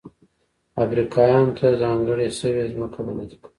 [0.85, 3.49] افریقایانو ته ځانګړې شوې ځمکه په ګوته کوي.